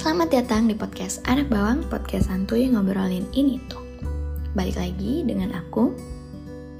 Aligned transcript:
Selamat 0.00 0.32
datang 0.32 0.64
di 0.64 0.72
podcast 0.72 1.20
Anak 1.28 1.52
Bawang, 1.52 1.84
podcast 1.92 2.32
santuy 2.32 2.72
ngobrolin 2.72 3.28
ini 3.36 3.60
tuh. 3.68 3.84
Balik 4.56 4.80
lagi 4.80 5.20
dengan 5.28 5.52
aku, 5.52 5.92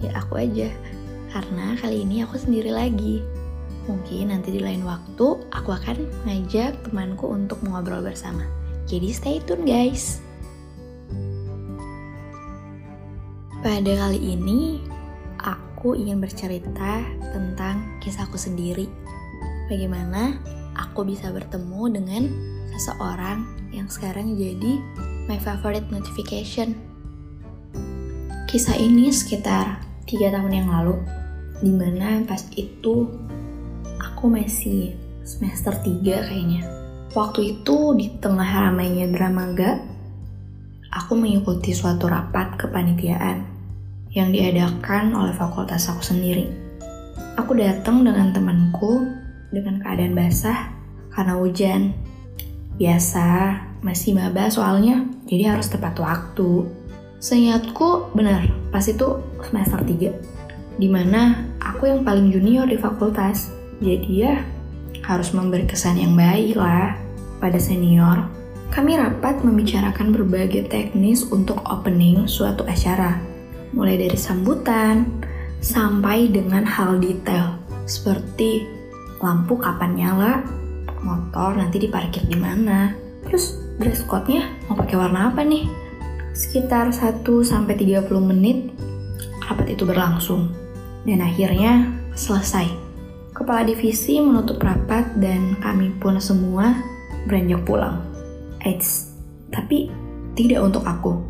ya 0.01 0.17
aku 0.17 0.41
aja. 0.41 0.73
Karena 1.29 1.77
kali 1.77 2.01
ini 2.09 2.25
aku 2.25 2.41
sendiri 2.41 2.73
lagi. 2.73 3.21
Mungkin 3.85 4.33
nanti 4.33 4.57
di 4.57 4.65
lain 4.65 4.89
waktu 4.89 5.37
aku 5.53 5.69
akan 5.69 6.01
ngajak 6.25 6.81
temanku 6.81 7.29
untuk 7.29 7.61
mengobrol 7.61 8.01
bersama. 8.01 8.41
Jadi 8.89 9.13
stay 9.13 9.37
tune 9.45 9.69
guys. 9.69 10.25
Pada 13.61 13.93
kali 14.01 14.33
ini, 14.33 14.81
aku 15.45 15.93
ingin 15.93 16.25
bercerita 16.25 17.05
tentang 17.37 17.85
kisahku 18.01 18.41
sendiri. 18.41 18.89
Bagaimana 19.69 20.41
aku 20.73 21.05
bisa 21.05 21.29
bertemu 21.29 21.83
dengan 22.01 22.25
seseorang 22.81 23.45
yang 23.77 23.93
sekarang 23.93 24.41
jadi 24.41 24.81
my 25.29 25.37
favorite 25.37 25.85
notification. 25.93 26.73
Kisah 28.49 28.81
ini 28.81 29.13
sekitar 29.13 29.85
tiga 30.09 30.33
tahun 30.33 30.65
yang 30.65 30.69
lalu, 30.73 30.97
di 31.61 31.69
mana 31.77 32.25
pas 32.25 32.41
itu 32.57 33.05
aku 34.01 34.33
masih 34.33 34.97
semester 35.29 35.77
3 35.77 36.01
kayaknya. 36.03 36.65
Waktu 37.13 37.61
itu 37.61 37.93
di 38.01 38.17
tengah 38.17 38.49
ramainya 38.49 39.13
drama 39.13 39.53
gak, 39.53 39.79
aku 40.89 41.21
mengikuti 41.21 41.77
suatu 41.77 42.09
rapat 42.09 42.57
kepanitiaan 42.57 43.45
yang 44.11 44.33
diadakan 44.33 45.15
oleh 45.15 45.37
fakultas 45.37 45.87
aku 45.93 46.03
sendiri. 46.03 46.49
Aku 47.37 47.55
datang 47.55 48.03
dengan 48.03 48.35
temanku 48.35 49.05
dengan 49.55 49.79
keadaan 49.79 50.17
basah 50.17 50.75
karena 51.15 51.39
hujan 51.39 51.95
Biasa, 52.81 53.61
masih 53.85 54.17
maba 54.17 54.49
soalnya, 54.49 55.05
jadi 55.29 55.53
harus 55.53 55.69
tepat 55.69 56.01
waktu. 56.01 56.65
Seingatku, 57.21 58.09
benar, 58.17 58.49
pas 58.73 58.81
itu 58.89 59.21
semester 59.45 59.85
3. 59.85 60.81
Di 60.81 60.89
mana 60.89 61.45
aku 61.61 61.93
yang 61.93 62.09
paling 62.09 62.33
junior 62.33 62.65
di 62.65 62.81
fakultas. 62.81 63.53
Jadi 63.85 64.25
ya, 64.25 64.41
harus 65.05 65.37
memberi 65.37 65.69
kesan 65.69 66.01
yang 66.01 66.17
baik 66.17 66.57
lah 66.57 66.97
pada 67.37 67.61
senior. 67.61 68.25
Kami 68.73 68.97
rapat 68.97 69.45
membicarakan 69.45 70.17
berbagai 70.17 70.73
teknis 70.73 71.29
untuk 71.29 71.61
opening 71.69 72.25
suatu 72.25 72.65
acara. 72.65 73.21
Mulai 73.77 74.09
dari 74.09 74.17
sambutan, 74.17 75.05
sampai 75.61 76.33
dengan 76.33 76.65
hal 76.65 76.97
detail. 76.97 77.61
Seperti 77.85 78.65
lampu 79.21 79.61
kapan 79.61 79.93
nyala, 80.01 80.60
motor 81.03 81.57
nanti 81.57 81.81
diparkir 81.81 82.25
di 82.29 82.37
mana. 82.37 82.95
Terus 83.27 83.59
dress 83.77 84.05
code-nya 84.05 84.49
mau 84.69 84.77
pakai 84.77 84.97
warna 84.97 85.33
apa 85.33 85.45
nih? 85.45 85.69
Sekitar 86.33 86.93
1 86.95 87.25
sampai 87.43 87.75
30 87.77 88.07
menit 88.23 88.73
rapat 89.45 89.75
itu 89.75 89.83
berlangsung. 89.85 90.53
Dan 91.03 91.25
akhirnya 91.25 91.91
selesai. 92.13 92.69
Kepala 93.33 93.65
divisi 93.65 94.21
menutup 94.21 94.61
rapat 94.61 95.17
dan 95.17 95.57
kami 95.65 95.97
pun 95.97 96.21
semua 96.21 96.77
beranjak 97.25 97.65
pulang. 97.65 98.05
Eits, 98.61 99.17
tapi 99.49 99.89
tidak 100.37 100.61
untuk 100.61 100.85
aku. 100.85 101.25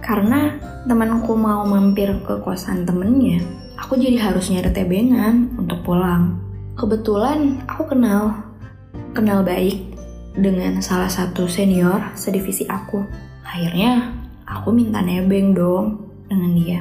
Karena 0.00 0.56
temanku 0.88 1.36
mau 1.36 1.66
mampir 1.68 2.08
ke 2.24 2.40
kosan 2.40 2.88
temennya, 2.88 3.42
aku 3.76 3.98
jadi 4.00 4.16
harus 4.22 4.48
nyari 4.48 4.72
tebengan 4.72 5.52
untuk 5.60 5.84
pulang. 5.84 6.40
Kebetulan 6.76 7.64
aku 7.68 7.92
kenal 7.92 8.45
kenal 9.16 9.40
baik 9.40 9.96
dengan 10.36 10.84
salah 10.84 11.08
satu 11.08 11.48
senior 11.48 12.12
sedivisi 12.12 12.68
aku. 12.68 13.00
Akhirnya 13.40 14.12
aku 14.44 14.76
minta 14.76 15.00
nebeng 15.00 15.56
dong 15.56 16.04
dengan 16.28 16.52
dia. 16.52 16.80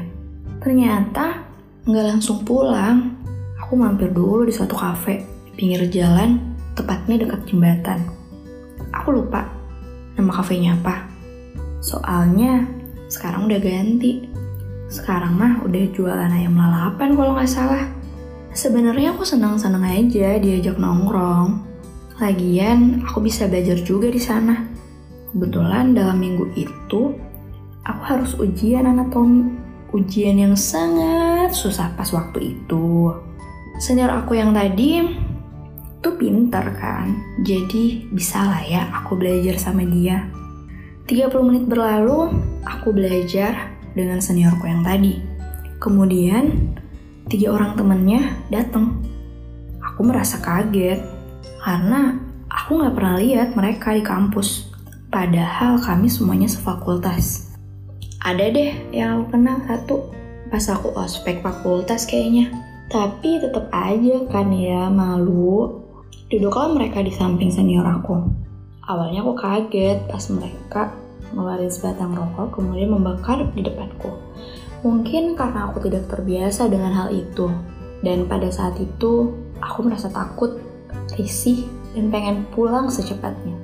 Ternyata 0.59 1.47
nggak 1.87 2.05
langsung 2.11 2.43
pulang. 2.43 3.15
Aku 3.63 3.79
mampir 3.79 4.11
dulu 4.11 4.45
di 4.45 4.53
suatu 4.53 4.75
kafe 4.75 5.23
di 5.47 5.51
pinggir 5.55 5.87
jalan, 5.89 6.37
tepatnya 6.75 7.23
dekat 7.23 7.47
jembatan. 7.49 8.03
Aku 8.91 9.15
lupa 9.15 9.47
nama 10.19 10.35
kafenya 10.35 10.75
apa. 10.75 11.07
Soalnya 11.79 12.67
sekarang 13.07 13.47
udah 13.47 13.59
ganti. 13.63 14.27
Sekarang 14.85 15.33
mah 15.33 15.65
udah 15.65 15.83
jualan 15.97 16.29
ayam 16.29 16.59
lalapan 16.59 17.17
kalau 17.17 17.33
nggak 17.33 17.49
salah. 17.49 17.89
Sebenarnya 18.53 19.17
aku 19.17 19.25
senang-senang 19.25 19.83
aja 19.83 20.37
diajak 20.37 20.77
nongkrong. 20.77 21.64
Lagian, 22.15 23.03
aku 23.03 23.27
bisa 23.27 23.43
belajar 23.51 23.75
juga 23.83 24.07
di 24.07 24.23
sana. 24.23 24.63
Kebetulan 25.35 25.91
dalam 25.91 26.15
minggu 26.15 26.47
itu, 26.55 27.11
aku 27.83 28.01
harus 28.07 28.39
ujian 28.39 28.87
anatomi. 28.87 29.51
Ujian 29.91 30.39
yang 30.39 30.55
sangat 30.55 31.51
susah 31.51 31.91
pas 31.99 32.07
waktu 32.15 32.55
itu. 32.55 33.11
Senior 33.83 34.07
aku 34.15 34.39
yang 34.39 34.55
tadi 34.55 35.03
tuh 35.99 36.15
pinter 36.15 36.63
kan, 36.79 37.19
jadi 37.43 38.07
bisa 38.07 38.39
lah 38.47 38.63
ya 38.63 38.87
aku 39.03 39.19
belajar 39.19 39.59
sama 39.59 39.83
dia. 39.83 40.31
30 41.11 41.35
menit 41.43 41.67
berlalu, 41.67 42.31
aku 42.63 42.95
belajar 42.95 43.75
dengan 43.91 44.23
seniorku 44.23 44.63
yang 44.63 44.87
tadi. 44.87 45.19
Kemudian, 45.83 46.71
tiga 47.27 47.51
orang 47.51 47.75
temennya 47.75 48.39
datang. 48.47 49.03
Aku 49.83 50.07
merasa 50.07 50.39
kaget 50.39 51.14
karena 51.65 52.21
aku 52.45 52.77
nggak 52.77 52.93
pernah 52.93 53.17
lihat 53.17 53.57
mereka 53.57 53.97
di 53.97 54.05
kampus. 54.05 54.69
Padahal 55.09 55.81
kami 55.81 56.05
semuanya 56.05 56.45
sefakultas. 56.45 57.57
Ada 58.21 58.53
deh 58.53 58.71
yang 58.93 59.25
aku 59.25 59.33
kenal 59.33 59.57
satu 59.65 60.13
pas 60.53 60.61
aku 60.69 60.93
ospek 60.93 61.41
fakultas 61.41 62.05
kayaknya. 62.05 62.53
Tapi 62.85 63.41
tetap 63.41 63.65
aja 63.73 64.29
kan 64.29 64.53
ya 64.53 64.93
malu. 64.93 65.81
Duduklah 66.29 66.69
mereka 66.69 67.01
di 67.01 67.09
samping 67.09 67.49
senior 67.49 67.85
aku. 67.85 68.29
Awalnya 68.85 69.25
aku 69.25 69.33
kaget 69.33 70.05
pas 70.05 70.21
mereka 70.29 70.93
ngeluarin 71.33 71.73
sebatang 71.73 72.13
rokok 72.13 72.61
kemudian 72.61 72.93
membakar 72.93 73.41
di 73.57 73.65
depanku. 73.65 74.13
Mungkin 74.85 75.33
karena 75.33 75.65
aku 75.65 75.81
tidak 75.81 76.05
terbiasa 76.13 76.69
dengan 76.69 76.93
hal 76.93 77.09
itu. 77.09 77.49
Dan 78.05 78.29
pada 78.29 78.53
saat 78.53 78.77
itu 78.77 79.33
aku 79.57 79.81
merasa 79.81 80.13
takut 80.13 80.64
risih, 81.15 81.65
dan 81.95 82.11
pengen 82.11 82.43
pulang 82.51 82.91
secepatnya. 82.91 83.55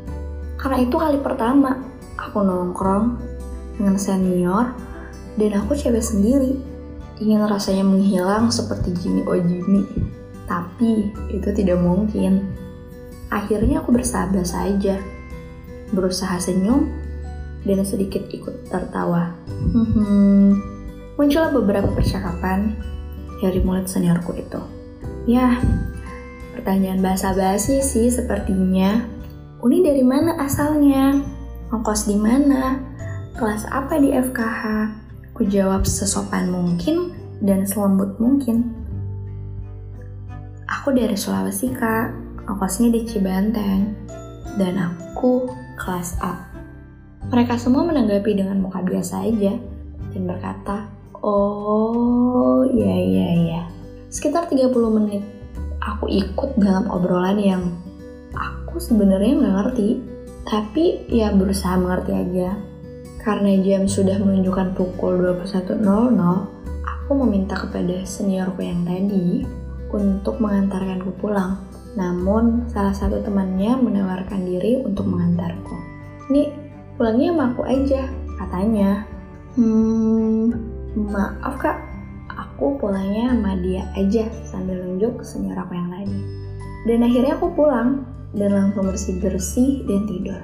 Karena 0.55 0.77
itu 0.87 0.95
kali 0.95 1.19
pertama 1.19 1.83
aku 2.15 2.39
nongkrong 2.45 3.19
dengan 3.75 3.97
senior 3.99 4.71
dan 5.35 5.51
aku 5.59 5.75
cewek 5.75 6.03
sendiri. 6.03 6.55
Ingin 7.21 7.45
rasanya 7.45 7.85
menghilang 7.85 8.49
seperti 8.49 8.97
Jimmy 8.97 9.21
oh 9.29 9.37
Jimmy. 9.37 9.85
Tapi 10.49 11.13
itu 11.29 11.49
tidak 11.53 11.77
mungkin. 11.77 12.49
Akhirnya 13.29 13.83
aku 13.83 13.93
bersabar 13.93 14.41
saja. 14.41 14.97
Berusaha 15.93 16.39
senyum 16.39 16.89
dan 17.67 17.85
sedikit 17.85 18.25
ikut 18.31 18.69
tertawa. 18.71 19.37
Hmm, 19.47 20.57
muncullah 21.19 21.53
beberapa 21.53 21.93
percakapan 21.93 22.73
dari 23.37 23.59
mulut 23.61 23.85
seniorku 23.85 24.33
itu. 24.37 24.61
Ya, 25.29 25.61
Pertanyaan 26.61 27.01
bahasa 27.01 27.33
basi 27.33 27.81
sih 27.81 28.13
sepertinya. 28.13 29.01
Uni 29.65 29.81
dari 29.81 30.05
mana 30.05 30.37
asalnya? 30.37 31.17
Ngekos 31.73 32.05
di 32.05 32.13
mana? 32.13 32.77
Kelas 33.33 33.65
apa 33.65 33.97
di 33.97 34.13
FKH? 34.13 34.61
Ku 35.33 35.41
jawab 35.41 35.89
sesopan 35.89 36.53
mungkin 36.53 37.17
dan 37.41 37.65
selembut 37.65 38.21
mungkin. 38.21 38.77
Aku 40.69 40.93
dari 40.93 41.17
Sulawesi 41.17 41.73
kak, 41.73 42.13
ngekosnya 42.45 42.93
di 42.93 43.09
Cibanteng. 43.09 43.97
Dan 44.53 44.77
aku 44.77 45.49
kelas 45.81 46.21
A. 46.21 46.45
Mereka 47.33 47.57
semua 47.57 47.89
menanggapi 47.89 48.37
dengan 48.37 48.61
muka 48.61 48.85
biasa 48.85 49.25
aja 49.25 49.57
dan 50.13 50.21
berkata, 50.29 50.85
Oh, 51.25 52.61
iya 52.69 52.95
iya 53.01 53.27
iya. 53.49 53.61
Sekitar 54.13 54.45
30 54.45 54.69
menit 55.01 55.40
aku 55.81 56.05
ikut 56.07 56.55
dalam 56.61 56.87
obrolan 56.93 57.41
yang 57.41 57.63
aku 58.37 58.77
sebenarnya 58.77 59.33
nggak 59.41 59.55
ngerti, 59.57 59.89
tapi 60.45 61.03
ya 61.09 61.33
berusaha 61.33 61.75
mengerti 61.75 62.11
aja. 62.13 62.49
Karena 63.21 63.53
jam 63.61 63.85
sudah 63.85 64.17
menunjukkan 64.17 64.73
pukul 64.73 65.21
21.00, 65.45 65.77
aku 66.81 67.11
meminta 67.21 67.53
kepada 67.53 68.01
seniorku 68.01 68.65
yang 68.65 68.81
tadi 68.81 69.45
untuk 69.93 70.41
mengantarkanku 70.41 71.13
pulang. 71.21 71.61
Namun, 71.93 72.65
salah 72.71 72.95
satu 72.95 73.21
temannya 73.21 73.77
menawarkan 73.77 74.41
diri 74.47 74.79
untuk 74.81 75.05
mengantarku. 75.05 75.75
Nih, 76.31 76.49
pulangnya 76.95 77.35
sama 77.35 77.43
aku 77.51 77.61
aja, 77.67 78.07
katanya. 78.39 79.03
Hmm, 79.59 80.55
maaf 80.95 81.59
kak, 81.59 81.90
aku 82.61 82.77
pulangnya 82.77 83.33
sama 83.33 83.57
dia 83.57 83.89
aja 83.97 84.29
sambil 84.45 84.77
nunjuk 84.85 85.25
senior 85.25 85.57
aku 85.57 85.73
yang 85.73 85.89
lain. 85.89 86.13
Dan 86.85 87.01
akhirnya 87.01 87.33
aku 87.33 87.49
pulang 87.57 88.05
dan 88.37 88.53
langsung 88.53 88.85
bersih-bersih 88.85 89.81
dan 89.89 90.05
tidur. 90.05 90.41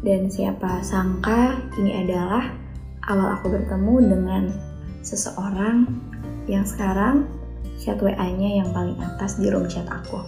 Dan 0.00 0.32
siapa 0.32 0.80
sangka 0.80 1.60
ini 1.76 1.92
adalah 2.08 2.48
awal 3.04 3.36
aku 3.36 3.52
bertemu 3.52 3.94
dengan 4.00 4.42
seseorang 5.04 5.92
yang 6.48 6.64
sekarang 6.64 7.28
chat 7.76 8.00
WA-nya 8.00 8.64
yang 8.64 8.72
paling 8.72 8.96
atas 9.04 9.36
di 9.36 9.52
room 9.52 9.68
chat 9.68 9.84
aku. 9.92 10.24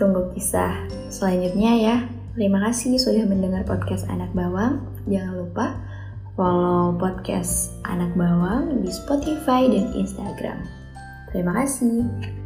Tunggu 0.00 0.32
kisah 0.32 0.88
selanjutnya 1.12 1.72
ya. 1.76 1.96
Terima 2.32 2.56
kasih 2.64 2.96
sudah 2.96 3.28
mendengar 3.28 3.68
podcast 3.68 4.08
Anak 4.08 4.32
Bawang. 4.32 4.80
Jangan 5.04 5.44
lupa 5.44 5.76
follow 6.40 6.96
podcast 6.96 7.76
Anak 7.84 8.16
Bawang 8.16 8.80
di 8.80 8.88
Spotify 8.88 9.68
dan 9.68 9.92
Instagram. 9.92 10.64
Terima 11.28 11.52
kasih. 11.52 12.39